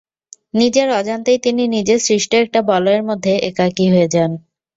[0.53, 4.31] নিজের অজান্তেই তিনি নিজের সৃষ্ট একটা বলয়ের মধ্যে একাকী হয়ে যান।